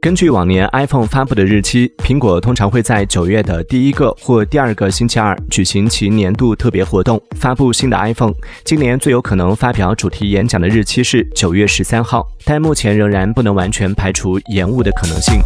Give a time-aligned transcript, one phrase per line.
[0.00, 8.34] 根据往年 iphone 发布的日期苹果通常会在九月的第一个或第二个星期二举行其年度特别活动发布新的 iphone
[8.64, 15.40] 今年最有可能发表主题演讲的日期是九月十三号但目前仍然不能完全排除延误的可能性。